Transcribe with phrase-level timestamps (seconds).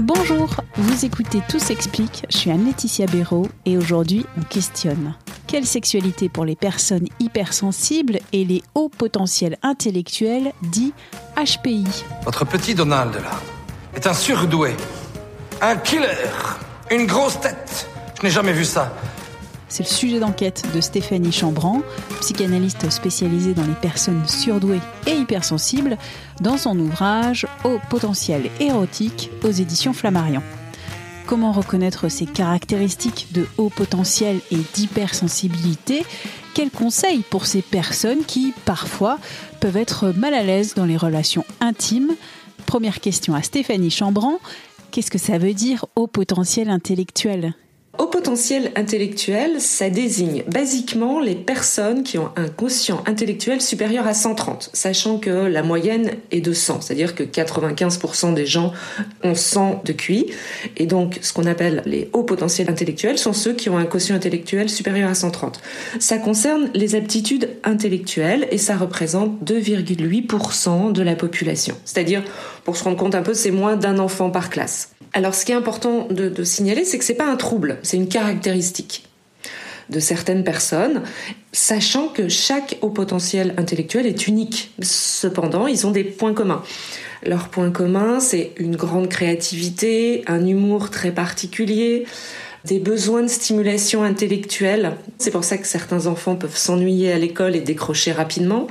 [0.00, 5.14] Bonjour, vous écoutez Tout s'explique, je suis Anne-Laetitia Béraud et aujourd'hui on questionne.
[5.46, 10.92] Quelle sexualité pour les personnes hypersensibles et les hauts potentiels intellectuels dits
[11.36, 11.86] HPI
[12.24, 13.38] Votre petit Donald, là,
[13.94, 14.74] est un surdoué,
[15.62, 16.08] un killer,
[16.90, 17.88] une grosse tête.
[18.18, 18.92] Je n'ai jamais vu ça.
[19.74, 21.82] C'est le sujet d'enquête de Stéphanie Chambran,
[22.20, 24.78] psychanalyste spécialisée dans les personnes surdouées
[25.08, 25.98] et hypersensibles,
[26.40, 30.44] dans son ouvrage Au potentiel érotique aux éditions Flammarion.
[31.26, 36.06] Comment reconnaître ces caractéristiques de haut potentiel et d'hypersensibilité?
[36.54, 39.18] Quels conseils pour ces personnes qui, parfois,
[39.58, 42.14] peuvent être mal à l'aise dans les relations intimes?
[42.64, 44.38] Première question à Stéphanie Chambran.
[44.92, 47.54] Qu'est-ce que ça veut dire haut potentiel intellectuel?
[47.96, 54.14] Haut potentiel intellectuel, ça désigne basiquement les personnes qui ont un quotient intellectuel supérieur à
[54.14, 58.72] 130, sachant que la moyenne est de 100, c'est-à-dire que 95% des gens
[59.22, 60.26] ont 100 de QI,
[60.76, 64.16] et donc ce qu'on appelle les hauts potentiels intellectuels sont ceux qui ont un quotient
[64.16, 65.60] intellectuel supérieur à 130.
[66.00, 72.24] Ça concerne les aptitudes intellectuelles et ça représente 2,8% de la population, c'est-à-dire
[72.64, 74.90] pour se rendre compte un peu, c'est moins d'un enfant par classe.
[75.16, 78.08] Alors, ce qui est important de, signaler, c'est que c'est pas un trouble, c'est une
[78.08, 79.04] caractéristique
[79.88, 81.02] de certaines personnes,
[81.52, 84.72] sachant que chaque haut potentiel intellectuel est unique.
[84.82, 86.64] Cependant, ils ont des points communs.
[87.24, 92.06] Leur point commun, c'est une grande créativité, un humour très particulier,
[92.64, 94.96] des besoins de stimulation intellectuelle.
[95.18, 98.66] C'est pour ça que certains enfants peuvent s'ennuyer à l'école et décrocher rapidement.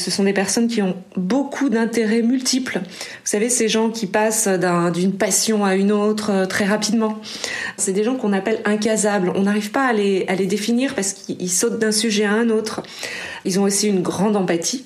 [0.00, 2.80] Ce sont des personnes qui ont beaucoup d'intérêts multiples.
[2.82, 2.86] Vous
[3.24, 4.48] savez, ces gens qui passent
[4.94, 7.18] d'une passion à une autre euh, très rapidement.
[7.76, 9.30] C'est des gens qu'on appelle incasables.
[9.34, 12.48] On n'arrive pas à les, à les définir parce qu'ils sautent d'un sujet à un
[12.48, 12.82] autre.
[13.44, 14.84] Ils ont aussi une grande empathie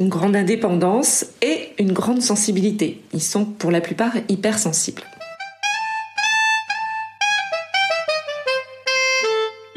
[0.00, 3.02] une grande indépendance et une grande sensibilité.
[3.12, 5.02] Ils sont pour la plupart hypersensibles.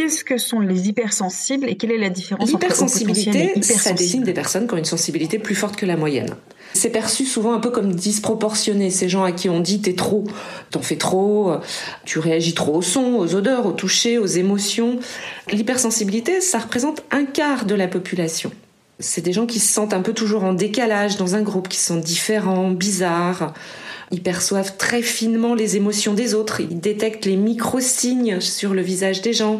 [0.05, 4.33] Qu'est-ce que sont les hypersensibles et quelle est la différence entre L'hypersensibilité, ça désigne des
[4.33, 6.29] personnes qui ont une sensibilité plus forte que la moyenne.
[6.75, 8.91] C'est perçu souvent un peu comme disproportionné.
[8.91, 10.23] Ces gens à qui on dit t'es trop,
[10.69, 11.55] t'en fais trop,
[12.03, 14.99] tu réagis trop au son, aux odeurs, au toucher, aux émotions.
[15.51, 18.51] L'hypersensibilité, ça représente un quart de la population.
[18.99, 21.79] C'est des gens qui se sentent un peu toujours en décalage dans un groupe, qui
[21.79, 23.55] sont différents, bizarres.
[24.11, 26.61] Ils perçoivent très finement les émotions des autres.
[26.61, 29.57] Ils détectent les micro-signes sur le visage des gens.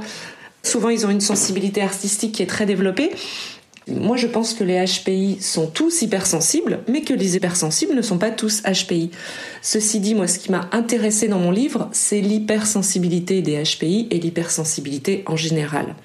[0.66, 3.12] Souvent, ils ont une sensibilité artistique qui est très développée.
[3.88, 8.18] Moi, je pense que les HPI sont tous hypersensibles, mais que les hypersensibles ne sont
[8.18, 9.12] pas tous HPI.
[9.62, 14.18] Ceci dit, moi, ce qui m'a intéressé dans mon livre, c'est l'hypersensibilité des HPI et
[14.20, 15.96] l'hypersensibilité en général.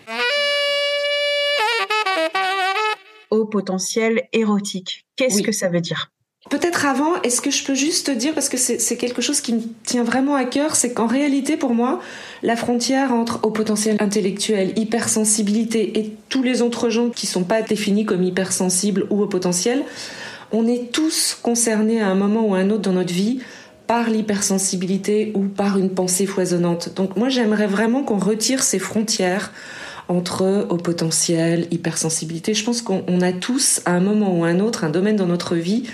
[3.30, 5.06] Haut potentiel érotique.
[5.16, 5.42] Qu'est-ce Oui.
[5.42, 6.10] que ça veut dire?
[6.48, 9.52] Peut-être avant, est-ce que je peux juste te dire, parce que c'est quelque chose qui
[9.52, 12.00] me tient vraiment à cœur, c'est qu'en réalité, pour moi,
[12.42, 17.60] la frontière entre haut potentiel intellectuel, hypersensibilité et tous les autres gens qui sont pas
[17.60, 19.84] définis comme hypersensibles ou haut potentiel,
[20.50, 23.40] on est tous concernés à un moment ou à un autre dans notre vie
[23.86, 26.94] par l'hypersensibilité ou par une pensée foisonnante.
[26.94, 29.52] Donc moi, j'aimerais vraiment qu'on retire ces frontières
[30.08, 32.54] entre haut potentiel, hypersensibilité.
[32.54, 35.16] Je pense qu'on on a tous, à un moment ou à un autre, un domaine
[35.16, 35.84] dans notre vie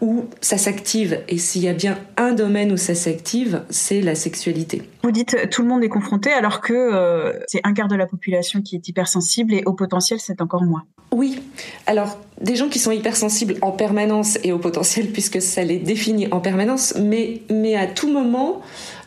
[0.00, 1.20] où ça s'active.
[1.28, 4.82] Et s'il y a bien un domaine où ça s'active, c'est la sexualité.
[5.02, 8.06] Vous dites tout le monde est confronté alors que euh, c'est un quart de la
[8.06, 10.84] population qui est hypersensible et au potentiel c'est encore moins.
[11.12, 11.42] Oui,
[11.86, 16.28] alors des gens qui sont hypersensibles en permanence et au potentiel puisque ça les définit
[16.30, 18.60] en permanence, mais, mais à tout moment,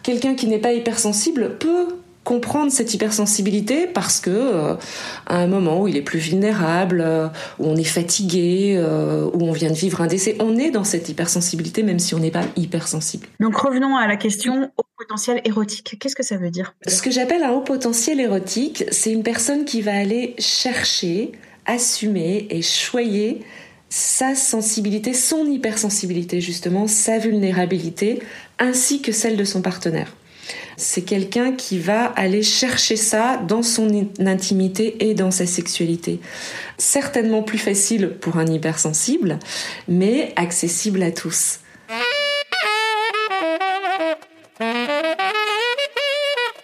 [0.04, 1.88] quelqu'un qui n'est pas hypersensible peut
[2.24, 4.76] comprendre cette hypersensibilité parce que euh,
[5.28, 7.28] à un moment où il est plus vulnérable, euh,
[7.60, 10.84] où on est fatigué, euh, où on vient de vivre un décès, on est dans
[10.84, 13.28] cette hypersensibilité même si on n'est pas hypersensible.
[13.40, 15.98] Donc revenons à la question au potentiel érotique.
[16.00, 16.76] Qu'est-ce que ça veut dire?
[16.88, 21.34] Ce que j'appelle un haut potentiel érotique, c'est une personne qui va aller chercher,
[21.66, 23.42] assumer et choyer
[23.90, 28.24] sa sensibilité, son hypersensibilité justement, sa vulnérabilité,
[28.60, 30.16] ainsi que celle de son partenaire.
[30.78, 36.20] C'est quelqu'un qui va aller chercher ça dans son intimité et dans sa sexualité.
[36.78, 39.40] Certainement plus facile pour un hypersensible,
[39.88, 41.60] mais accessible à tous.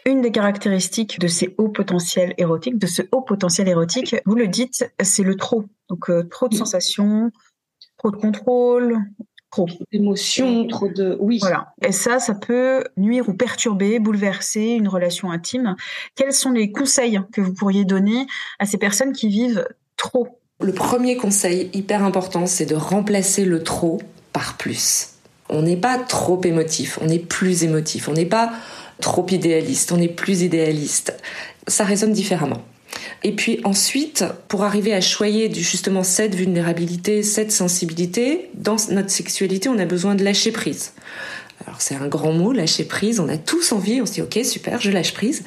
[0.06, 4.48] Une des caractéristiques de ces hauts potentiels érotiques, de ce haut potentiel érotique, vous le
[4.48, 5.66] dites, c'est le trop.
[5.90, 7.32] Donc euh, trop de sensations,
[7.98, 8.98] trop de contrôle,
[9.52, 11.40] trop d'émotions, trop de oui.
[11.40, 11.74] Voilà.
[11.84, 15.76] Et ça, ça peut nuire ou perturber, bouleverser une relation intime.
[16.16, 18.28] Quels sont les conseils que vous pourriez donner
[18.60, 19.68] à ces personnes qui vivent
[19.98, 20.40] trop?
[20.62, 24.02] Le premier conseil hyper important, c'est de remplacer le trop
[24.34, 25.12] par plus.
[25.50, 28.52] On n'est pas trop émotif, on est plus émotif, on n'est pas
[29.02, 31.18] trop idéaliste, on est plus idéaliste.
[31.68, 32.62] Ça résonne différemment.
[33.24, 39.70] Et puis ensuite, pour arriver à choyer justement cette vulnérabilité, cette sensibilité, dans notre sexualité,
[39.70, 40.94] on a besoin de lâcher prise.
[41.66, 43.20] Alors c'est un grand mot, lâcher prise.
[43.20, 45.44] On a tous envie, on se dit ok super, je lâche prise.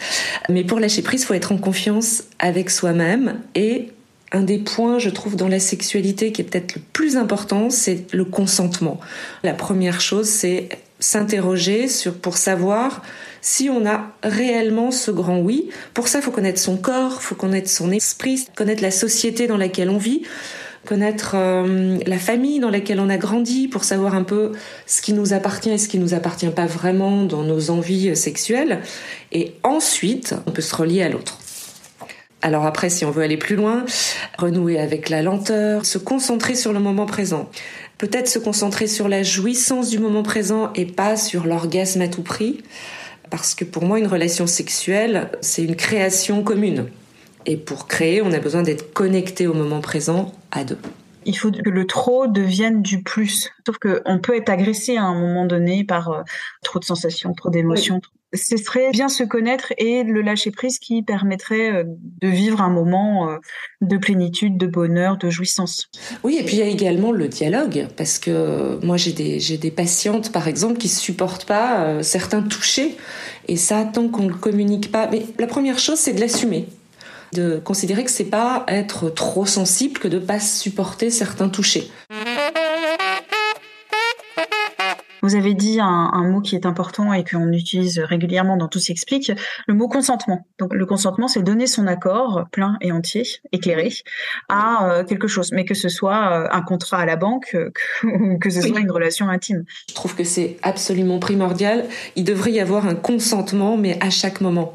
[0.50, 3.40] Mais pour lâcher prise, il faut être en confiance avec soi-même.
[3.54, 3.88] Et
[4.32, 8.06] un des points, je trouve, dans la sexualité qui est peut-être le plus important, c'est
[8.12, 9.00] le consentement.
[9.42, 10.68] La première chose, c'est
[11.00, 13.02] s'interroger sur pour savoir
[13.42, 15.68] si on a réellement ce grand oui.
[15.92, 19.56] Pour ça, il faut connaître son corps, faut connaître son esprit, connaître la société dans
[19.56, 20.22] laquelle on vit,
[20.86, 24.52] connaître euh, la famille dans laquelle on a grandi pour savoir un peu
[24.86, 28.80] ce qui nous appartient et ce qui nous appartient pas vraiment dans nos envies sexuelles.
[29.32, 31.38] Et ensuite, on peut se relier à l'autre.
[32.42, 33.84] Alors après, si on veut aller plus loin,
[34.38, 37.48] renouer avec la lenteur, se concentrer sur le moment présent.
[37.98, 42.22] Peut-être se concentrer sur la jouissance du moment présent et pas sur l'orgasme à tout
[42.22, 42.62] prix
[43.32, 46.90] parce que pour moi, une relation sexuelle, c'est une création commune.
[47.46, 50.76] Et pour créer, on a besoin d'être connecté au moment présent à deux.
[51.24, 53.50] Il faut que le trop devienne du plus.
[53.64, 56.22] Sauf qu'on peut être agressé à un moment donné par euh,
[56.62, 58.02] trop de sensations, trop d'émotions,
[58.34, 62.70] ce serait bien se connaître et le lâcher prise qui permettrait euh, de vivre un
[62.70, 63.36] moment euh,
[63.80, 65.90] de plénitude, de bonheur, de jouissance.
[66.24, 69.58] Oui, et puis il y a également le dialogue, parce que moi j'ai des, j'ai
[69.58, 72.96] des patientes par exemple qui supportent pas euh, certains touchés,
[73.48, 75.08] et ça tant qu'on ne communique pas.
[75.10, 76.66] Mais la première chose c'est de l'assumer
[77.32, 81.90] de considérer que c'est pas être trop sensible que de pas supporter certains touchés.
[85.22, 89.30] Vous avez dit un, mot qui est important et qu'on utilise régulièrement dans Tout s'explique,
[89.66, 90.46] le mot consentement.
[90.58, 93.92] Donc le consentement, c'est donner son accord plein et entier, éclairé,
[94.48, 97.56] à euh, quelque chose, mais que ce soit euh, un contrat à la banque
[98.02, 99.64] ou que ce soit une relation intime.
[99.88, 101.84] Je trouve que c'est absolument primordial.
[102.16, 104.74] Il devrait y avoir un consentement, mais à chaque moment.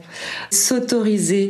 [0.50, 1.50] S'autoriser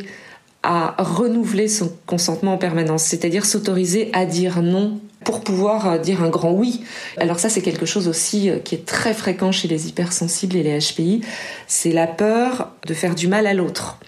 [0.64, 6.24] à renouveler son consentement en permanence, c'est-à-dire s'autoriser à dire non pour pouvoir euh, dire
[6.24, 6.84] un grand oui.
[7.18, 10.64] Alors ça, c'est quelque chose aussi euh, qui est très fréquent chez les hypersensibles et
[10.64, 11.22] les HPI,
[11.68, 14.00] c'est la peur de faire du mal à l'autre.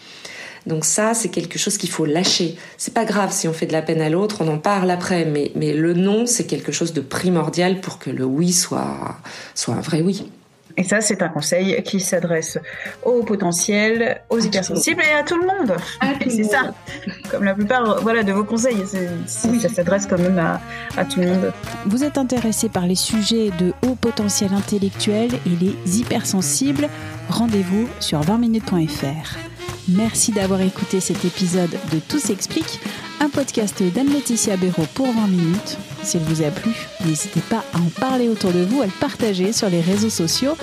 [0.65, 2.55] Donc ça, c'est quelque chose qu'il faut lâcher.
[2.77, 5.25] C'est pas grave si on fait de la peine à l'autre, on en parle après,
[5.25, 9.17] mais, mais le non, c'est quelque chose de primordial pour que le oui soit,
[9.55, 10.25] soit un vrai oui.
[10.79, 12.57] Et ça, c'est un conseil qui s'adresse
[13.03, 15.75] aux potentiels, aux hypersensibles et à tout le monde.
[16.25, 16.73] C'est ça,
[17.29, 18.85] comme la plupart voilà, de vos conseils.
[19.27, 20.61] Ça s'adresse quand même à,
[20.95, 21.51] à, tout le monde.
[21.85, 26.87] Vous êtes intéressé par les sujets de haut potentiel intellectuel et les hypersensibles?
[27.27, 29.37] Rendez-vous sur 20minutes.fr.
[29.89, 32.79] Merci d'avoir écouté cet épisode de Tout s'explique,
[33.19, 35.77] un podcast d'Anne-Laetitia Béraud pour 20 minutes.
[36.03, 36.71] S'il vous a plu,
[37.05, 40.55] n'hésitez pas à en parler autour de vous, à le partager sur les réseaux sociaux.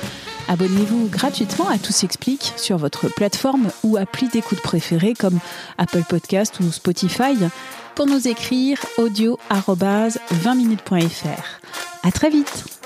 [0.49, 5.39] Abonnez-vous gratuitement à Tout s'explique sur votre plateforme ou appli d'écoute préférée comme
[5.79, 7.35] Apple Podcast ou Spotify
[7.95, 12.07] pour nous écrire audio 20minutes.fr.
[12.07, 12.86] À très vite!